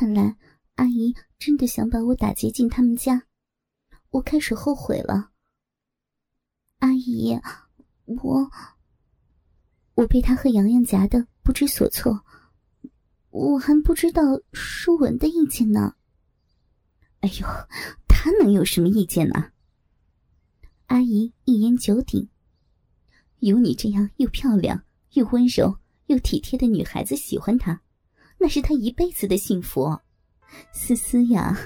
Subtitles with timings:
[0.00, 0.34] 看来
[0.76, 3.24] 阿姨真的想把我打劫进他们家，
[4.08, 5.30] 我开始后悔了。
[6.78, 7.38] 阿姨，
[8.06, 8.50] 我
[9.96, 12.24] 我被他和洋洋夹的不知所措，
[13.28, 14.22] 我还不知道
[14.54, 15.96] 舒文的意见呢。
[17.20, 17.46] 哎呦，
[18.08, 19.52] 他能有什么意见呢？
[20.86, 22.30] 阿姨一言九鼎，
[23.40, 27.82] 有你这样又漂亮又温柔又体贴的女孩子喜欢他，
[28.40, 29.96] 那是他一辈子的幸福。
[30.72, 31.56] 思思呀，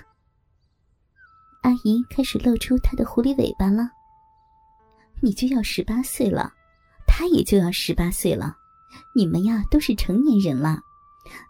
[1.62, 3.89] 阿姨开始露出她的狐狸尾巴了。
[5.23, 6.53] 你就要十八岁了，
[7.07, 8.55] 他也就要十八岁了，
[9.15, 10.81] 你们呀都是成年人了。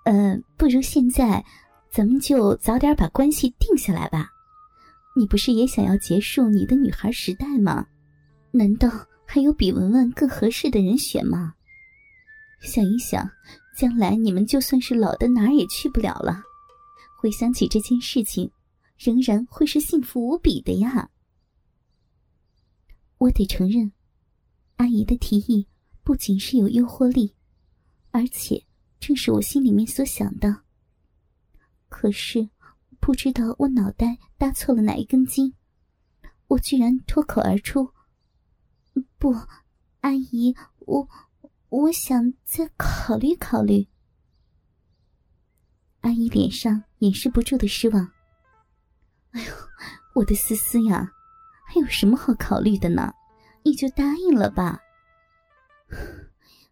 [0.05, 1.45] 呃，不如现在，
[1.91, 4.29] 咱们就早点把关系定下来吧。
[5.17, 7.87] 你不是也想要结束你的女孩时代吗？
[8.53, 8.89] 难道
[9.25, 11.55] 还有比文文更合适的人选吗？
[12.61, 13.29] 想一想，
[13.74, 16.42] 将来你们就算是老的哪儿也去不了了，
[17.19, 18.50] 回想起这件事情，
[18.97, 21.11] 仍然会是幸福无比的呀。
[23.19, 23.92] 我得承认，
[24.77, 25.66] 阿姨的提议
[26.03, 27.34] 不仅是有诱惑力，
[28.11, 28.64] 而且
[29.00, 30.62] 正是我心里面所想的。
[31.88, 32.48] 可是，
[33.00, 35.53] 不知道我脑袋搭错了哪一根筋，
[36.47, 37.91] 我居然脱口而出
[39.19, 39.34] ：“不，
[40.00, 41.09] 阿姨，我
[41.69, 43.87] 我想再考虑考虑。”
[46.03, 48.12] 阿姨脸上掩饰不住的失望。
[49.31, 49.53] 哎呦，
[50.15, 51.11] 我的思思呀！
[51.67, 53.12] 还有什么好考虑的呢？
[53.65, 54.79] 你就答应了吧。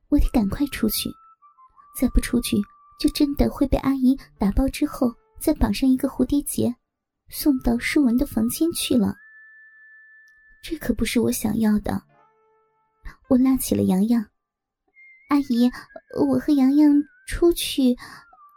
[0.09, 1.11] 我得赶快出去，
[1.99, 2.59] 再不出去，
[3.01, 6.77] 就真的会被阿姨打包之后再绑上一个蝴蝶结，
[7.31, 9.17] 送到舒文的房间去了。
[10.62, 12.01] 这可不是我想要的。
[13.29, 14.25] 我拉起了洋洋，
[15.33, 15.70] 阿姨，
[16.28, 16.92] 我和洋洋
[17.27, 17.97] 出去，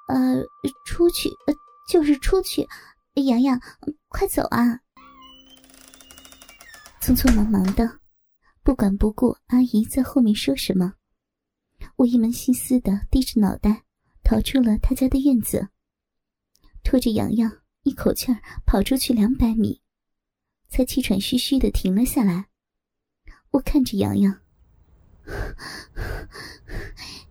[0.10, 0.44] 呃，
[0.86, 1.54] 出去，呃，
[1.90, 2.68] 就是出去。
[3.14, 3.58] 洋洋，
[4.10, 4.82] 快走啊！
[7.02, 8.02] 匆匆忙忙的，
[8.62, 10.96] 不管不顾阿姨在后面说什么，
[11.96, 13.86] 我一门心思的低着脑袋
[14.22, 15.70] 逃出了他家的院子，
[16.84, 17.50] 拖着洋洋
[17.84, 19.82] 一口气儿跑出去两百米，
[20.68, 22.48] 才气喘吁吁的停了下来。
[23.52, 24.42] 我看着洋洋，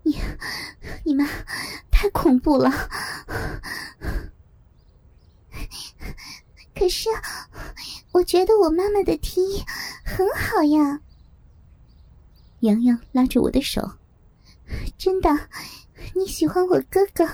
[0.02, 0.18] 你
[1.04, 1.26] 你们
[1.90, 2.70] 太恐怖了。
[6.74, 7.08] 可是，
[8.12, 9.64] 我觉得我妈妈的提议
[10.04, 11.00] 很好呀。
[12.60, 13.92] 洋洋拉着我的手，
[14.98, 15.30] 真的，
[16.14, 17.24] 你喜欢我哥哥，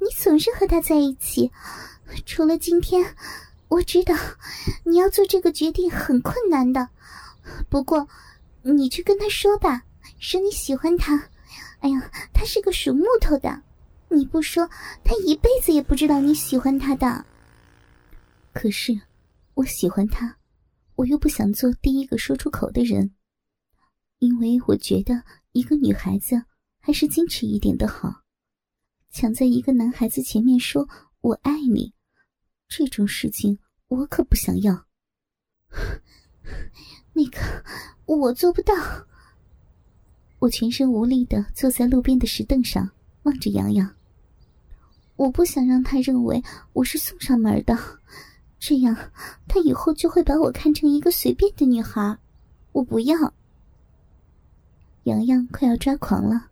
[0.00, 1.52] 你总是和他在一起。
[2.26, 3.14] 除了今天，
[3.68, 4.14] 我知道
[4.84, 6.88] 你要做这个决定很困难的。
[7.68, 8.08] 不过，
[8.72, 9.84] 你去跟他说吧，
[10.18, 11.30] 说你喜欢他。
[11.80, 13.62] 哎呀，他是个属木头的，
[14.08, 14.68] 你不说，
[15.04, 17.24] 他一辈子也不知道你喜欢他的。
[18.52, 19.00] 可是，
[19.54, 20.36] 我喜欢他，
[20.96, 23.14] 我又不想做第一个说出口的人，
[24.18, 26.42] 因为我觉得一个女孩子
[26.80, 28.22] 还是矜持一点的好。
[29.10, 30.88] 抢在一个男孩子前面说
[31.22, 31.94] “我爱你”，
[32.68, 34.86] 这种事情我可不想要。
[37.14, 37.38] 那个，
[38.16, 38.74] 我做不到。
[40.38, 42.90] 我全身无力的坐在路边的石凳上，
[43.24, 43.94] 望着洋洋。
[45.16, 46.42] 我不想让他认为
[46.72, 47.76] 我是送上门的。
[48.60, 48.96] 这样，
[49.48, 52.18] 他以后就会把我看成一个随便的女孩。
[52.72, 53.34] 我不要。
[55.04, 56.50] 洋洋快要抓狂了。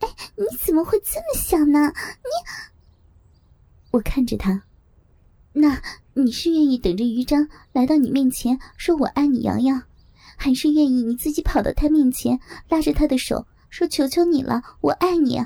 [0.00, 1.88] 哎，你怎么会这么想呢？
[1.88, 2.30] 你……
[3.90, 4.62] 我看着他，
[5.52, 5.82] 那
[6.14, 9.82] 你是愿意等着于章来到你面前说我爱你，洋洋，
[10.40, 12.38] 还是愿意你自己跑到他面前
[12.68, 15.44] 拉着他的手说求求你了，我爱你？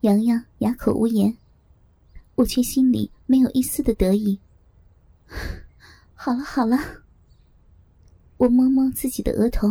[0.00, 1.36] 洋洋哑口无言。
[2.34, 4.40] 我却心里没有一丝的得意。
[6.14, 6.78] 好了好了，
[8.38, 9.68] 我摸摸自己的额头，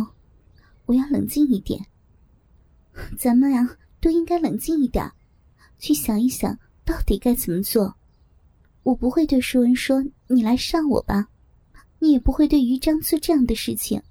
[0.86, 1.84] 我要冷静一点。
[3.18, 5.12] 咱们呀，都应该冷静一点，
[5.78, 7.96] 去想一想到底该怎么做。
[8.82, 11.28] 我不会对舒文说你来上我吧，
[12.00, 14.02] 你也不会对于章做这样的事情。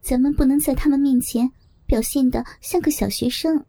[0.00, 1.48] 咱们不能在他们面前
[1.86, 3.64] 表现的像个小学生。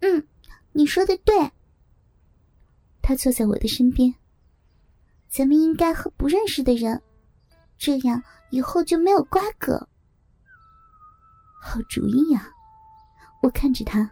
[0.00, 0.24] 嗯，
[0.72, 1.34] 你说的对。
[3.02, 4.14] 他坐在我的身边。
[5.28, 7.02] 咱们应该和不认识的人，
[7.76, 9.88] 这样以后就没有瓜葛。
[11.60, 12.48] 好主意呀！
[13.42, 14.10] 我看着他，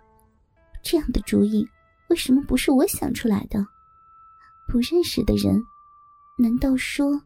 [0.83, 1.67] 这样的主意
[2.09, 3.67] 为什么不是我想出来的？
[4.69, 5.63] 不认识的人，
[6.39, 7.21] 难道说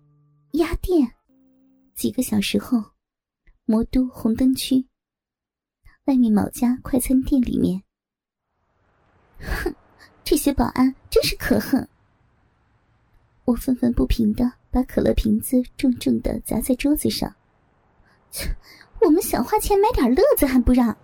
[0.52, 1.14] 压店？
[1.94, 2.82] 几个小时后，
[3.64, 4.86] 魔都红灯区
[6.06, 7.82] 外面某家快餐店里面，
[9.38, 9.74] 哼。
[10.22, 11.88] 这些保安真是可恨！
[13.44, 17.34] 我愤愤不平的把可乐瓶子重重的砸在桌子上。
[18.30, 18.54] 切，
[19.00, 20.96] 我们想花钱买点乐子还不让？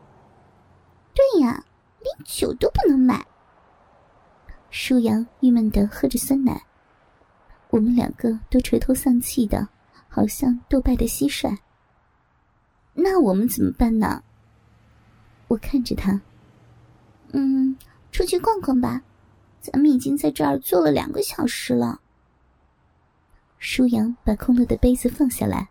[1.12, 1.64] 对呀，
[2.00, 3.26] 连酒都不能买。
[4.70, 6.64] 舒阳郁闷的喝着酸奶，
[7.76, 9.68] 我们两个都垂头丧气的，
[10.08, 11.58] 好像斗败的蟋蟀。
[12.94, 14.24] 那我们怎么办呢？
[15.46, 16.18] 我看着他，
[17.34, 17.76] 嗯，
[18.10, 19.02] 出去逛逛吧，
[19.60, 22.00] 咱们已经在这儿坐了两个小时了。
[23.58, 25.68] 舒阳把空了的杯子放下来，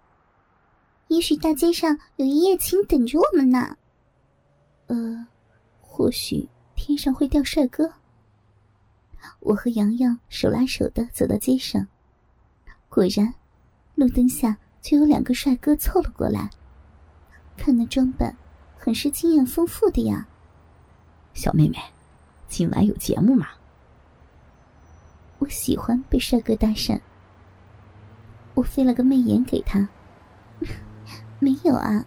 [1.07, 3.75] 也许大街上有一夜情等着我们呢。
[4.85, 5.25] 呃，
[5.81, 7.91] 或许天上会掉帅哥。
[9.39, 11.87] 我和洋洋手拉手的走到街上，
[12.95, 13.33] 果然，
[13.95, 16.49] 路灯下就有两个帅哥凑了过来。
[17.57, 18.33] 看那装扮，
[18.77, 20.25] 很是经验丰富的呀。
[21.33, 21.75] 小妹妹，
[22.47, 23.47] 今晚有节目吗？
[25.39, 26.97] 我喜欢被帅哥搭讪。
[28.53, 29.89] 我飞了个媚眼给他。
[31.39, 32.05] 没有啊，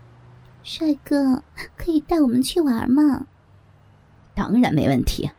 [0.62, 1.42] 帅哥
[1.76, 3.26] 可以带我们去玩吗？
[4.34, 5.30] 当然没问题。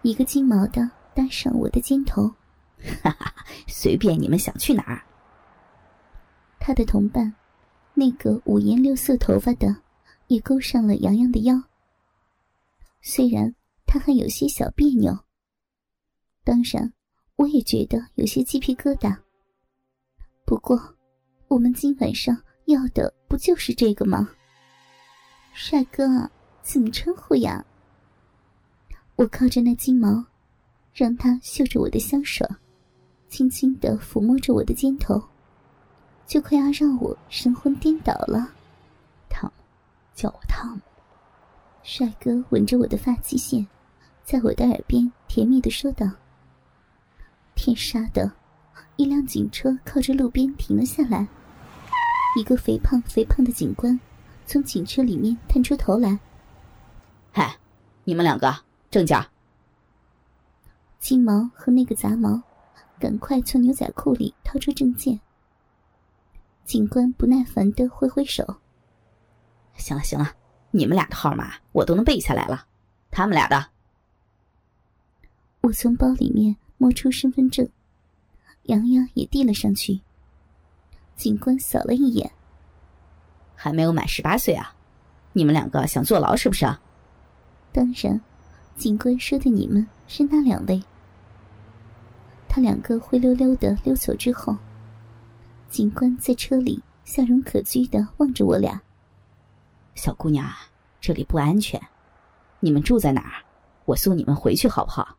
[0.00, 2.32] 一个金毛的搭上我的肩头，
[3.02, 3.34] 哈哈，
[3.66, 5.02] 随便你们想去哪儿。
[6.58, 7.34] 他的同伴。
[7.92, 9.76] 那个五颜六色头发的，
[10.28, 11.60] 也勾上了洋洋的腰。
[13.02, 13.54] 虽然
[13.84, 15.12] 他还有些小别扭，
[16.44, 16.90] 当然，
[17.36, 19.14] 我也觉得有些鸡皮疙瘩。
[20.46, 20.80] 不过，
[21.48, 22.34] 我们今晚上
[22.66, 24.30] 要的不就是这个吗？
[25.52, 26.30] 帅哥，
[26.62, 27.62] 怎么称呼呀？
[29.16, 30.24] 我靠着那金毛，
[30.94, 32.48] 让他嗅着我的香水，
[33.30, 35.22] 轻轻的抚摸着我的肩头。
[36.26, 38.52] 就快要让我神魂颠倒了，
[39.28, 39.52] 汤姆，
[40.14, 40.80] 叫我汤姆。
[41.82, 43.66] 帅哥吻着我的发际线，
[44.22, 46.06] 在我的耳边甜蜜的说道
[47.56, 48.30] ：“天杀的！”
[48.96, 51.26] 一辆警车靠着路边停了下来，
[52.38, 53.98] 一个肥胖肥胖的警官
[54.46, 56.18] 从警车里面探出头来
[57.32, 57.56] ：“嗨，
[58.04, 58.54] 你们两个
[58.90, 59.18] 证件。”
[61.00, 62.40] 金毛和那个杂毛，
[63.00, 65.18] 赶快从牛仔裤里掏出证件。
[66.64, 68.44] 警官不耐烦的挥挥手
[69.74, 70.32] ：“行了行了，
[70.70, 72.66] 你们俩的号码我都能背下来了，
[73.10, 73.66] 他们俩的。”
[75.62, 77.68] 我从包里面摸出身份证，
[78.64, 80.00] 洋洋也递了上去。
[81.16, 82.30] 警官扫了一眼
[83.56, 84.74] ：“还没有满十八岁啊，
[85.32, 86.66] 你们两个想坐牢是不是？”
[87.72, 88.20] 当然，
[88.76, 90.82] 警官说的“你们”是那两位。
[92.50, 94.56] 他两个灰溜溜的溜走之后。
[95.68, 98.82] 警官在车里笑容可掬的望着我俩。
[99.94, 100.44] 小姑娘，
[101.00, 101.80] 这里不安全，
[102.58, 103.44] 你们住在哪儿？
[103.84, 105.16] 我送你们回去好不好？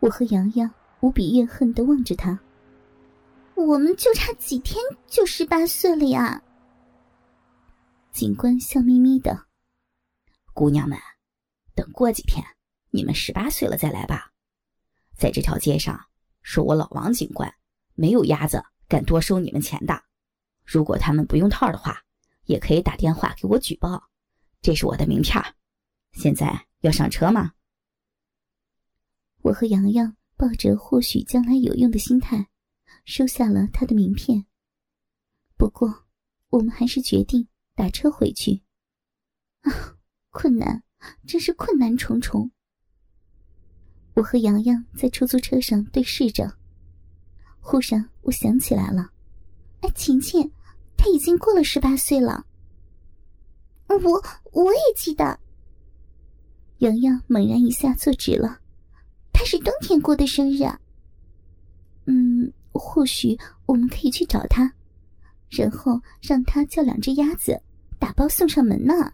[0.00, 0.70] 我和洋洋
[1.00, 2.38] 无比怨恨的望着他。
[3.54, 4.76] 我们就差几天
[5.06, 6.42] 就十八岁了呀！
[8.12, 9.46] 警官笑眯眯的。
[10.52, 10.98] 姑娘们，
[11.74, 12.44] 等过几天
[12.90, 14.29] 你们十八岁了再来吧，
[15.20, 16.00] 在这条街上
[16.42, 17.52] 说我老王警官。
[17.94, 20.02] 没有鸭子敢多收你们钱的。
[20.64, 22.02] 如果他们不用套的话，
[22.46, 24.02] 也可以打电话给我举报。
[24.62, 25.38] 这是我的名片。
[26.12, 27.52] 现在要上车吗？
[29.42, 32.48] 我和洋洋抱着或许将来有用的心态，
[33.04, 34.46] 收下了他的名片。
[35.58, 36.06] 不过，
[36.48, 38.62] 我们还是决定打车回去。
[39.60, 39.98] 啊，
[40.30, 40.82] 困难，
[41.26, 42.50] 真是困难重重。
[44.14, 46.52] 我和洋洋在出租车上对视着。
[47.60, 49.10] 忽然，我想起来了，
[49.80, 50.50] 哎，晴晴，
[50.96, 52.46] 他已经过了十八岁了。
[53.86, 55.38] 我我也记得。
[56.78, 58.60] 洋洋猛然一下坐直了，
[59.32, 60.80] 他是冬天过的生日啊。
[62.06, 64.72] 嗯，或许我们可以去找他，
[65.50, 67.60] 然后让他叫两只鸭子
[67.98, 69.12] 打包送上门呢。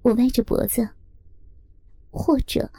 [0.00, 0.88] 我歪着脖子，
[2.10, 2.70] 或者，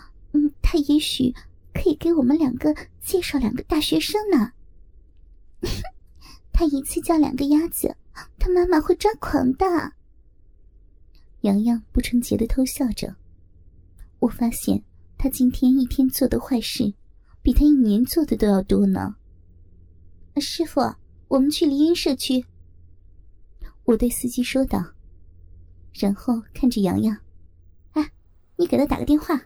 [0.73, 1.31] 他也许。
[1.73, 4.51] 可以给我们两个介绍两个大学生呢。
[6.53, 7.97] 他一次叫两个鸭子，
[8.37, 9.65] 他妈妈会抓狂的。
[11.41, 13.15] 洋洋不纯洁的偷笑着。
[14.19, 14.83] 我发现
[15.17, 16.93] 他今天一天做的坏事，
[17.41, 19.15] 比他一年做的都要多呢。
[20.37, 20.79] 师傅，
[21.27, 22.45] 我们去梨荫社区。
[23.85, 24.93] 我对司机说道，
[25.91, 27.17] 然后看着洋洋
[27.93, 28.11] ：“哎，
[28.57, 29.41] 你给他打个电话。”